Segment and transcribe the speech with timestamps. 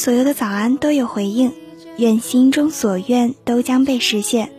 [0.00, 1.52] 所有的早安都有回应，
[1.98, 4.50] 愿心中所愿都将被实现。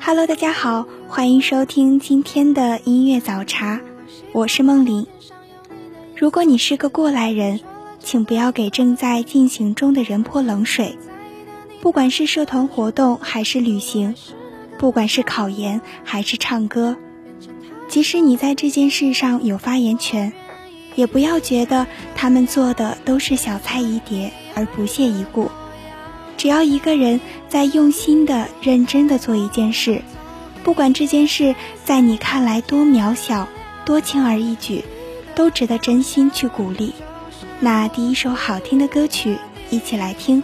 [0.00, 3.82] Hello，大家好，欢迎收听今天的音乐早茶，
[4.32, 5.06] 我是梦玲。
[6.16, 7.60] 如果你是个过来人，
[8.02, 10.96] 请不要给正在进行中的人泼冷水。
[11.82, 14.14] 不管是社团活动还是旅行，
[14.78, 16.96] 不管是考研还是唱歌，
[17.88, 20.32] 即使你在这件事上有发言权。
[20.94, 25.50] 也不要觉得他们做的都是小菜一碟而不屑一顾。
[26.36, 30.02] 只要一个人在用心的、认真的做一件事，
[30.64, 33.48] 不管这件事在你看来多渺小、
[33.84, 34.84] 多轻而易举，
[35.36, 36.92] 都值得真心去鼓励。
[37.60, 39.36] 那第一首好听的歌曲，
[39.70, 40.42] 一起来听。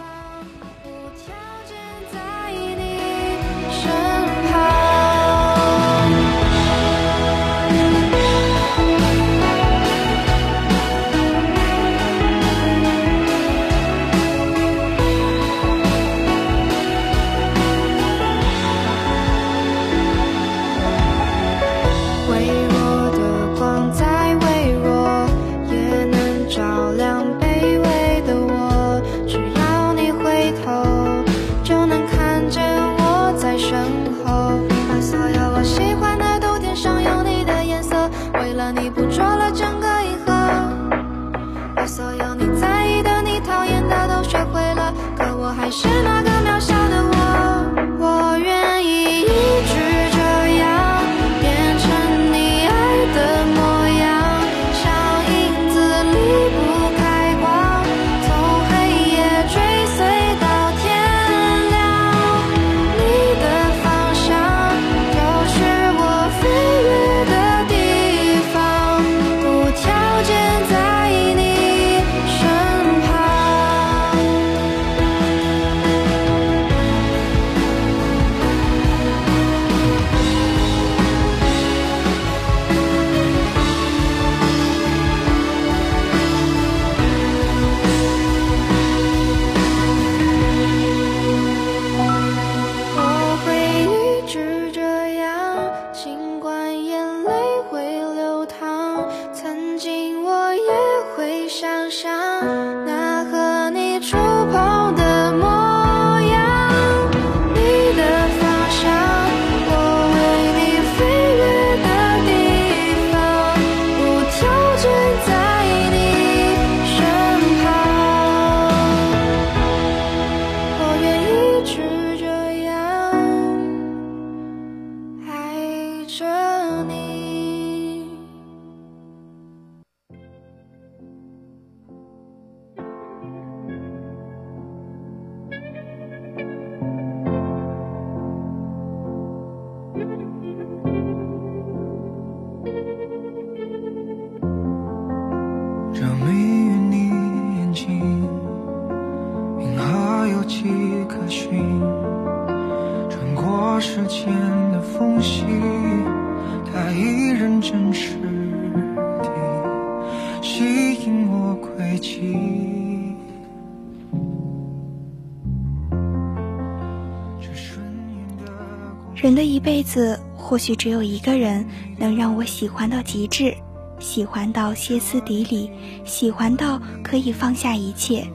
[169.65, 171.65] 辈子，或许只有一个人
[171.97, 173.51] 能让我喜欢到极致，
[173.99, 175.71] 喜欢到歇斯底里，
[176.05, 178.27] 喜欢到可以放下一切。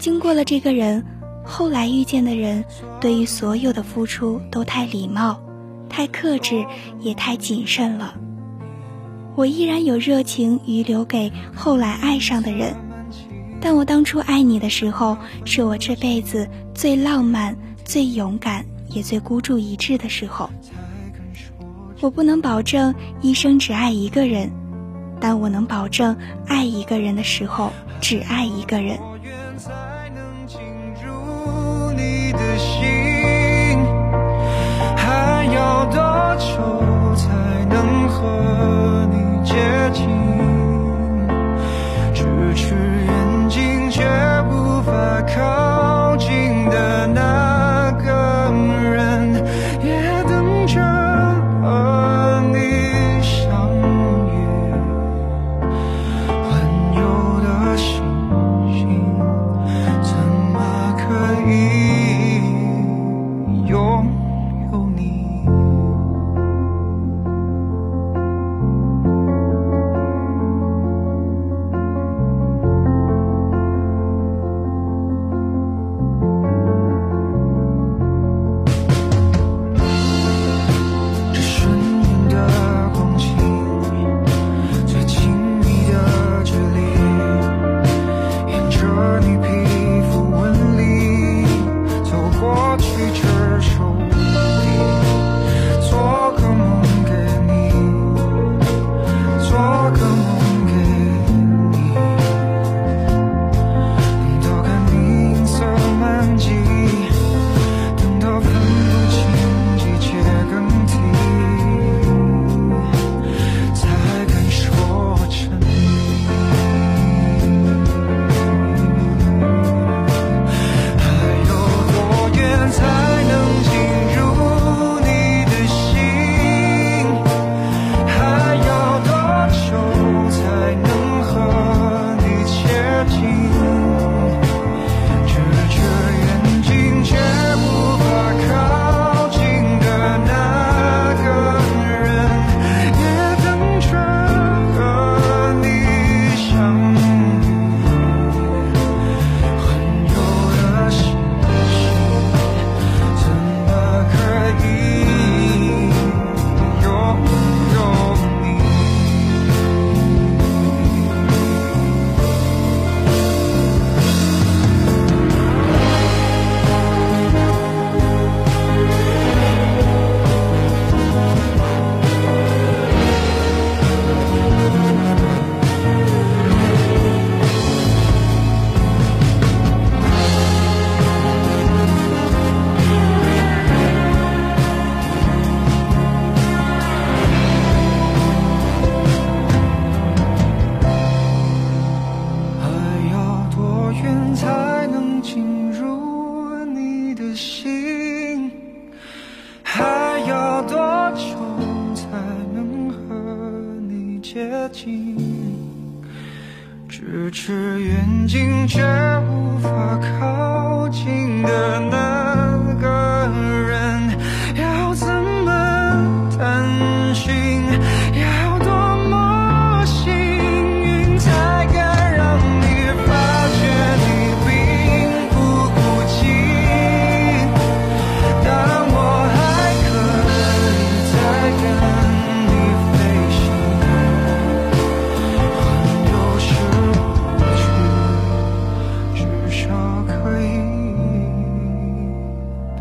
[0.00, 1.04] 经过了这个人，
[1.44, 2.64] 后来遇见的人，
[3.02, 5.38] 对于所有的付出都太礼貌、
[5.90, 6.64] 太克制，
[7.00, 8.14] 也太谨慎了。
[9.36, 12.74] 我依然有热情余留给后来爱上的人，
[13.60, 17.54] 但我当初爱你的时候，是我这辈子最浪漫、
[17.84, 18.64] 最勇敢。
[18.92, 20.50] 也最孤注一掷的时候，
[22.00, 24.50] 我不能保证一生只爱一个人，
[25.20, 26.16] 但我能保证
[26.46, 28.98] 爱一个人的时候只爱一个人。
[34.96, 36.46] 还要多久
[37.16, 39.54] 才能和你接
[39.92, 40.08] 近？
[42.14, 44.02] 咫尺远近却
[44.50, 44.90] 无法
[45.22, 45.69] 靠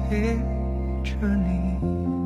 [0.09, 0.39] 陪
[1.03, 2.18] 着你。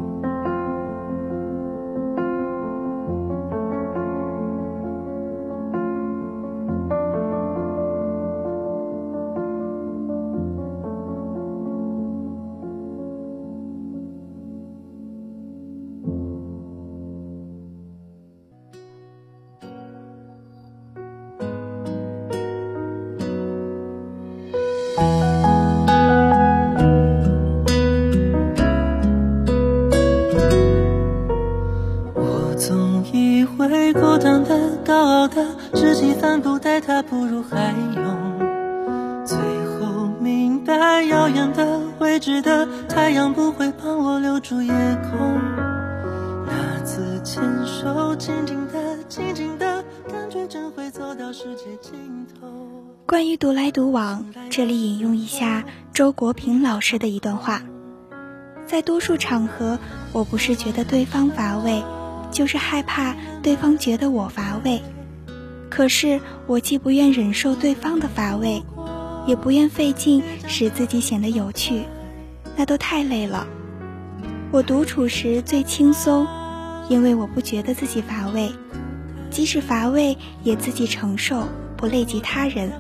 [53.06, 57.62] 关于独来独往，这里引用一下周国平老师的一段话。
[58.66, 59.78] 在多数场合，
[60.14, 61.84] 我不是觉得对方乏味，
[62.32, 64.82] 就是害怕对方觉得我乏味。
[65.70, 68.64] 可是我既不愿忍受对方的乏味，
[69.28, 71.84] 也不愿费劲使自己显得有趣，
[72.56, 73.48] 那都太累了。
[74.52, 76.28] 我独处时最轻松，
[76.90, 78.52] 因为我不觉得自己乏味，
[79.30, 81.48] 即使乏味也自己承受，
[81.84, 82.72] 不累及他人，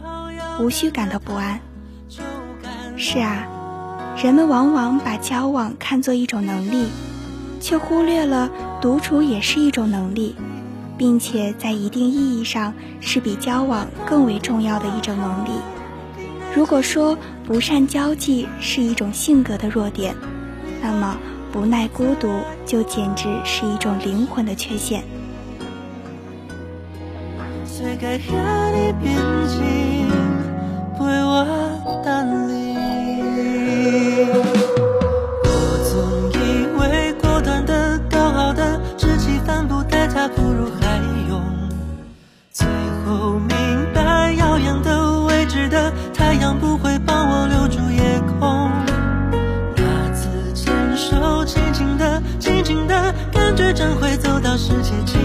[0.61, 1.59] 无需感到不安。
[2.95, 3.49] 是啊。
[4.23, 6.87] 人们往往把交往看作一种能力，
[7.59, 8.49] 却忽略了
[8.81, 10.37] 独处也是一种能力，
[10.97, 15.49] 并且在一定意义上是比交往更为重要的一种能力。
[16.55, 20.15] 如果说不善交际是一种性格的弱点，
[20.81, 21.17] 那么
[21.51, 22.29] 不耐孤独
[22.65, 25.03] 就简直是一种灵魂的缺陷。
[27.75, 28.37] 最该惹
[28.75, 29.15] 你变
[29.47, 30.07] 静，
[30.95, 31.43] 陪我
[35.89, 41.41] 总以为果断的、高傲的，志气帆布待他不如海涌。
[42.51, 42.67] 最
[43.03, 43.57] 后明
[43.91, 48.69] 白，遥远的、未知的，太阳不会帮我留住夜空。
[49.75, 55.19] 那次牵手，轻轻的、静静的，感觉真会走到世界尽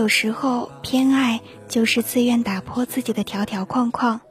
[0.00, 4.22] 有时候偏爱就是自愿打破自己的条条框框，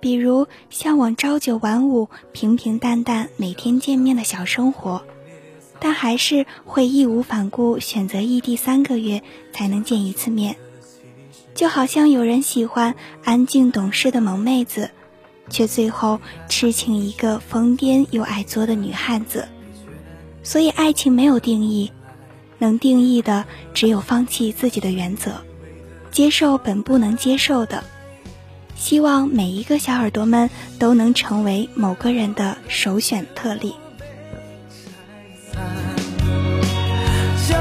[0.00, 5.02] 比如向往朝九晚五、平平淡淡每天见面的小生活，
[5.80, 10.56] 但还是会义无反顾选择异地三个月才能见一次面。
[11.54, 12.94] 就好像有人喜欢
[13.24, 14.90] 安静懂事的萌妹子，
[15.48, 16.20] 却最后
[16.50, 19.48] 痴情一个疯癫又爱作的女汉子。
[20.42, 21.90] 所以，爱情没有定义。
[22.62, 25.32] 能定义的只有放弃自己的原则，
[26.12, 27.82] 接受本不能接受的。
[28.76, 33.74] 希望每一个小耳朵们都能成为某个人的首选特例。
[37.50, 37.60] 然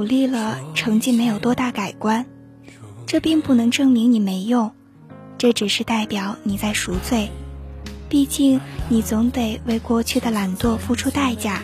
[0.00, 2.24] 努力了，成绩没有多大改观，
[3.04, 4.72] 这并不能证明你没用，
[5.36, 7.28] 这只是代表你在赎罪。
[8.08, 11.60] 毕竟，你总得为过去的懒惰付出代价。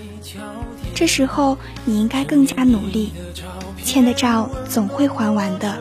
[0.94, 3.10] 这时候，你应该更加努力，
[3.82, 5.78] 欠的账总会还完的，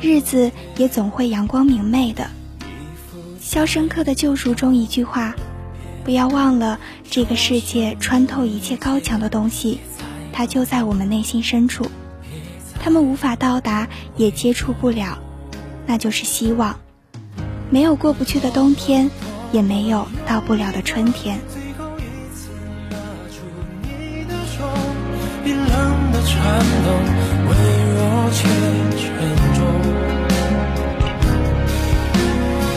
[0.00, 2.22] 日子也总会阳光明媚的。
[3.40, 5.34] 《肖申克的救赎》中一句话
[6.06, 6.78] ：“不要忘了，
[7.10, 9.80] 这个世界穿透一切高墙的东西，
[10.32, 11.90] 它就在我们内心深处。
[12.80, 15.18] 他们无法到达，也接触不了，
[15.86, 16.80] 那就是希望。
[17.70, 19.10] 没有过不去的冬天，
[19.52, 21.38] 也没有到不了的春天。”，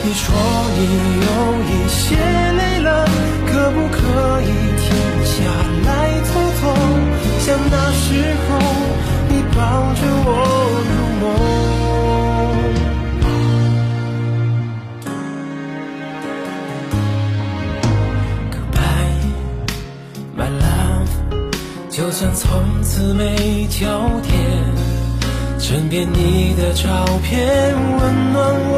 [0.03, 0.35] 你说
[0.77, 0.79] 你
[1.25, 1.27] 有
[1.63, 3.05] 一些累了，
[3.47, 3.97] 可不可
[4.41, 4.45] 以
[4.79, 4.85] 停
[25.85, 28.74] 枕边你的照片温暖我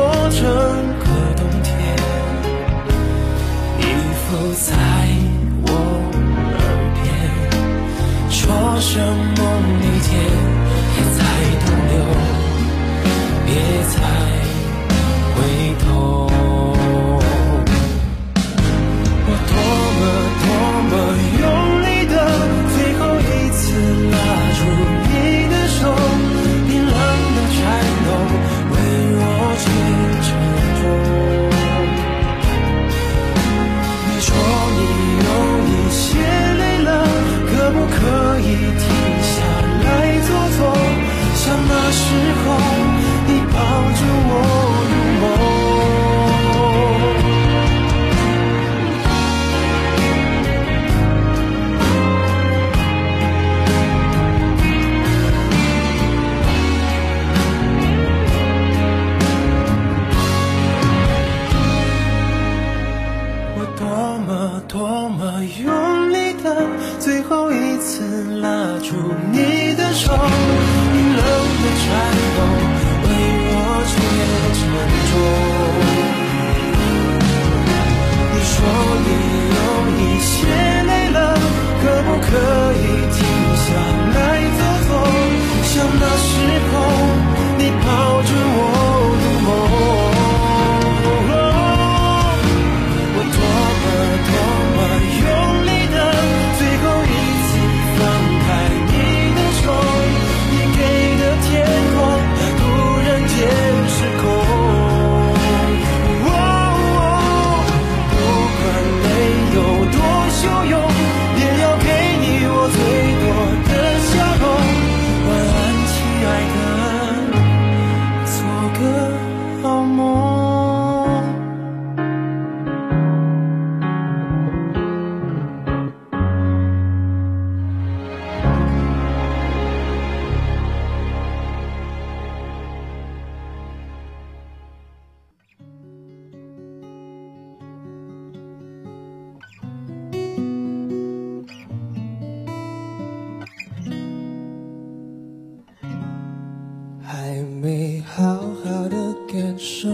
[147.09, 149.87] 还没好好的感受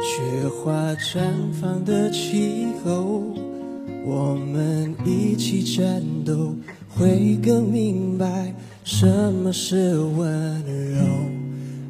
[0.00, 1.18] 雪花绽
[1.60, 3.20] 放的气候，
[4.06, 6.54] 我们一起战斗，
[6.88, 11.04] 会更明白什么是温柔。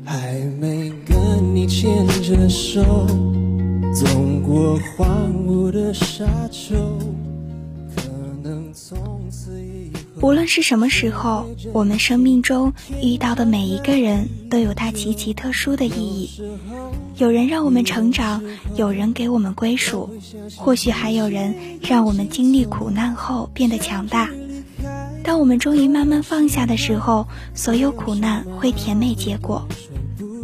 [0.06, 2.82] 还没跟你牵着手，
[3.92, 4.06] 走
[4.42, 6.74] 过荒芜的沙丘，
[10.24, 16.30] 无论是什么时候，我们生命中遇到的每一个人都有他极其特殊的意义。
[17.18, 18.42] 有人让我们成长，
[18.74, 20.08] 有人给我们归属，
[20.56, 24.30] 或许还有人让我们经历苦难后变得强大。
[25.22, 29.68] 当我们终于慢慢放下的时候，所有苦难会甜美结果。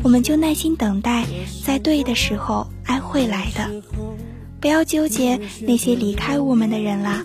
[0.03, 1.25] 我们就耐心等待，
[1.65, 3.83] 在对的时候，爱会来的。
[4.61, 7.25] 不要纠结那些离开我们的人啦，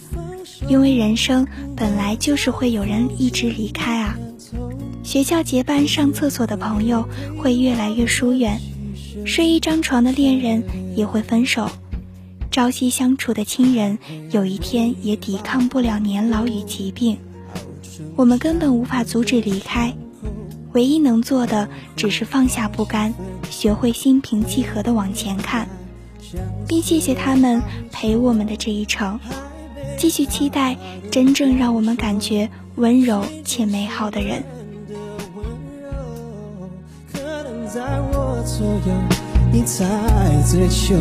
[0.67, 4.17] 因为人生本来就是会有人一直离开啊。
[5.03, 8.59] 学校结伴上厕所的朋友会越来越疏远。
[9.25, 10.63] 睡一张床的恋人
[10.95, 11.69] 也会分手，
[12.51, 13.97] 朝夕相处的亲人
[14.31, 17.17] 有一天也抵抗不了年老与疾病。
[18.15, 19.95] 我们根本无法阻止离开，
[20.73, 23.13] 唯一能做的只是放下不甘，
[23.49, 25.67] 学会心平气和的往前看，
[26.67, 29.19] 并谢谢他们陪我们的这一程，
[29.97, 30.77] 继续期待
[31.09, 34.43] 真正让我们感觉温柔且美好的人。
[37.73, 37.81] 在
[38.13, 38.93] 我左右，
[39.51, 39.85] 你在
[40.49, 40.95] 追求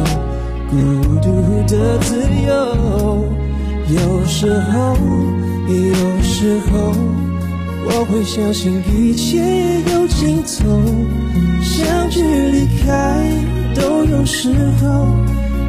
[0.69, 0.75] 孤
[1.21, 1.29] 独
[1.69, 2.51] 的自由。
[3.95, 4.97] 有时候，
[5.69, 6.93] 有时候，
[7.87, 9.39] 我会相信一切
[9.93, 10.83] 有尽头，
[11.63, 13.31] 相聚离开
[13.77, 15.07] 都有时候，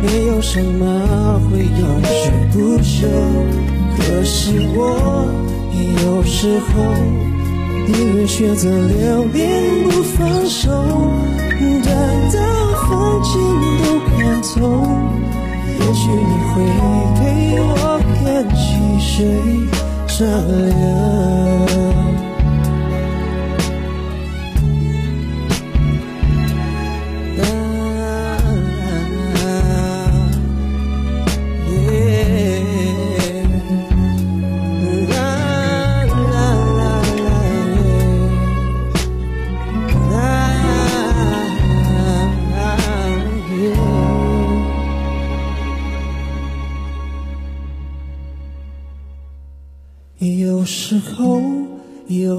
[0.01, 3.07] 没有什么会永垂不朽。
[3.97, 4.79] 可是我
[6.03, 6.71] 有时候。
[7.87, 10.71] 宁愿选择留恋不放手，
[11.83, 11.87] 等
[12.33, 12.37] 到
[12.81, 13.33] 风景
[13.83, 14.55] 都看透，
[15.69, 16.53] 也许你会
[17.13, 17.21] 陪
[17.61, 17.69] 我
[18.15, 18.15] 看
[18.55, 18.65] 细
[18.99, 19.13] 水
[20.07, 20.17] 长
[20.65, 21.64] 流。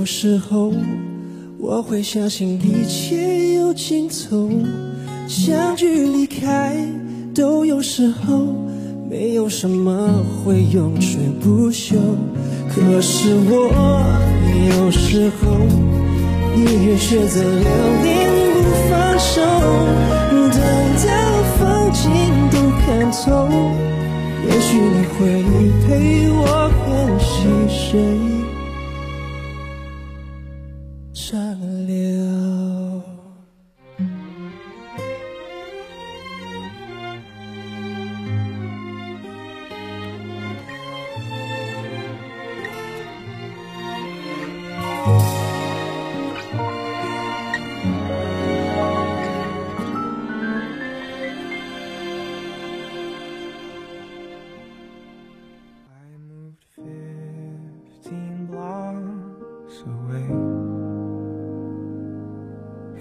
[0.07, 0.73] 时候，
[1.59, 4.49] 我会相信一切有尽头，
[5.27, 6.77] 相聚离开
[7.35, 8.47] 都有时候，
[9.11, 10.09] 没有什么
[10.45, 11.97] 会永垂不朽。
[12.69, 13.69] 可是我
[14.69, 15.57] 有时候
[16.55, 17.69] 宁愿选择留
[18.05, 19.43] 恋不放手，
[20.31, 20.61] 等
[21.03, 21.09] 到
[21.59, 22.05] 风景
[22.53, 23.49] 都看透，
[24.47, 25.19] 也许你会
[25.85, 26.87] 陪我看
[27.19, 28.36] 细水。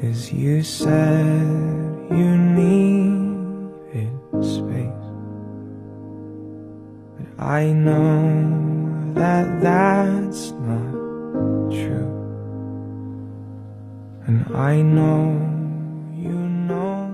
[0.01, 1.47] Cause you said
[2.12, 4.91] you needed space
[7.17, 10.93] But I know that that's not
[11.71, 12.12] true
[14.27, 15.39] And I know
[16.15, 17.10] you know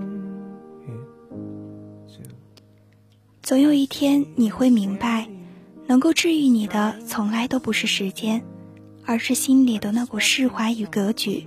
[0.86, 1.06] it
[2.12, 2.34] too
[3.42, 5.28] 总有一天你会明白，
[5.86, 8.42] 能够治愈你的从来都不是时间，
[9.06, 11.46] 而是心里的那股释怀与格局。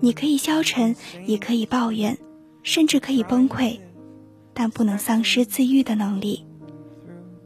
[0.00, 2.18] 你可以消沉，也可以抱怨，
[2.62, 3.80] 甚至可以崩溃，
[4.52, 6.44] 但不能丧失自愈的能力。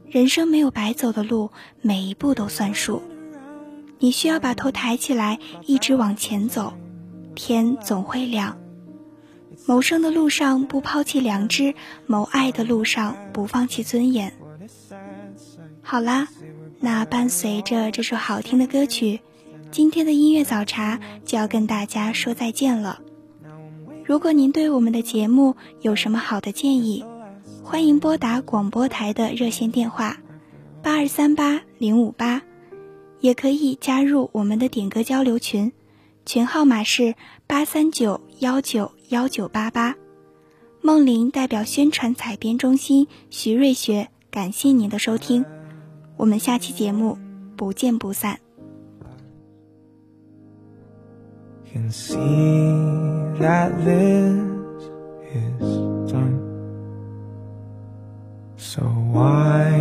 [0.09, 3.01] 人生没有白走的路，每一步都算数。
[3.99, 6.73] 你需要把头抬起来，一直往前走，
[7.35, 8.57] 天总会亮。
[9.67, 11.75] 谋生的路上不抛弃良知，
[12.07, 14.33] 谋爱的路上不放弃尊严。
[15.81, 16.27] 好啦，
[16.79, 19.21] 那伴随着这首好听的歌曲。
[19.71, 22.99] 今天的音乐早茶就要跟大家说再见了。
[24.03, 27.05] 如果您对我们的节目有什么好的建议，
[27.63, 30.17] 欢迎拨打广播台的热线电话
[30.83, 32.41] 八二三八零五八，
[33.21, 35.71] 也可以加入我们的点歌交流群，
[36.25, 37.15] 群号码是
[37.47, 39.95] 八三九幺九幺九八八。
[40.81, 45.45] 梦玲代表宣传采编中心徐瑞雪，感谢您的收听，
[46.17, 47.17] 我们下期节目
[47.55, 48.39] 不见不散。
[51.71, 54.35] Can see that this
[55.31, 56.37] is done.
[58.57, 59.71] So why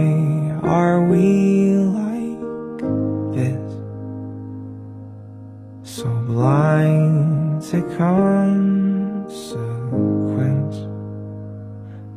[0.62, 2.78] are we like
[3.34, 3.72] this?
[5.82, 9.56] So blind to consequence.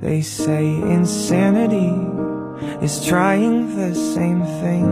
[0.01, 1.95] They say insanity
[2.86, 4.86] is trying the same thing,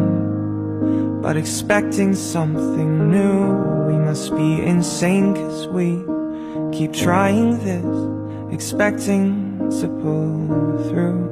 [1.22, 3.54] but expecting something new
[3.88, 6.04] we must be insane cause we
[6.76, 8.12] keep trying this
[8.52, 11.24] Expecting to pull through.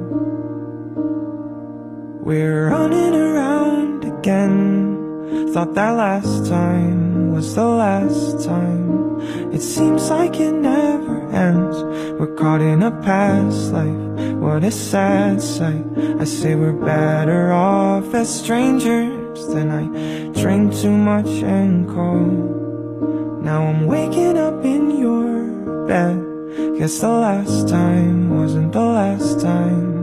[2.24, 5.52] We're running around again.
[5.52, 9.20] Thought that last time was the last time.
[9.52, 11.76] It seems like it never ends.
[12.18, 14.34] We're caught in a past life.
[14.40, 15.84] What a sad sight.
[16.18, 19.19] I say we're better off as strangers
[19.52, 26.16] then I drink too much and call Now I'm waking up in your bed.
[26.78, 29.99] Guess the last time wasn't the last time